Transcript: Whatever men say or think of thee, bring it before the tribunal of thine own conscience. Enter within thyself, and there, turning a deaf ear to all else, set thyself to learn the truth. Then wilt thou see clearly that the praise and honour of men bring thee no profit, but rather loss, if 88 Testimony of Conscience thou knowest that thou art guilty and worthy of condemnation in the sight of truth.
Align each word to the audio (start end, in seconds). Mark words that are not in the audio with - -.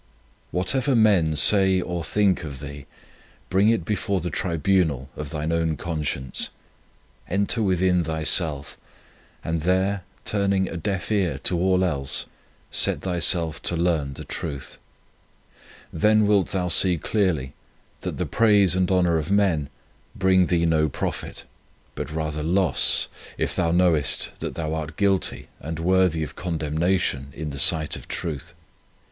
Whatever 0.49 0.95
men 0.95 1.35
say 1.35 1.79
or 1.79 2.03
think 2.03 2.43
of 2.43 2.59
thee, 2.59 2.87
bring 3.51 3.69
it 3.69 3.85
before 3.85 4.19
the 4.19 4.31
tribunal 4.31 5.11
of 5.15 5.29
thine 5.29 5.51
own 5.51 5.77
conscience. 5.77 6.49
Enter 7.29 7.61
within 7.61 8.03
thyself, 8.03 8.79
and 9.43 9.61
there, 9.61 10.01
turning 10.25 10.67
a 10.67 10.75
deaf 10.75 11.11
ear 11.11 11.37
to 11.43 11.55
all 11.55 11.83
else, 11.85 12.25
set 12.71 13.01
thyself 13.01 13.61
to 13.61 13.75
learn 13.77 14.15
the 14.15 14.23
truth. 14.23 14.79
Then 15.93 16.25
wilt 16.25 16.47
thou 16.47 16.67
see 16.67 16.97
clearly 16.97 17.53
that 17.99 18.17
the 18.17 18.25
praise 18.25 18.75
and 18.75 18.89
honour 18.89 19.19
of 19.19 19.29
men 19.31 19.69
bring 20.15 20.47
thee 20.47 20.65
no 20.65 20.89
profit, 20.89 21.43
but 21.93 22.09
rather 22.11 22.41
loss, 22.41 23.07
if 23.37 23.51
88 23.59 23.65
Testimony 23.65 23.71
of 23.71 23.77
Conscience 23.77 23.79
thou 23.79 23.85
knowest 24.31 24.39
that 24.39 24.55
thou 24.55 24.73
art 24.73 24.97
guilty 24.97 25.47
and 25.59 25.77
worthy 25.77 26.23
of 26.23 26.35
condemnation 26.35 27.31
in 27.35 27.51
the 27.51 27.59
sight 27.59 27.95
of 27.95 28.07
truth. 28.07 28.55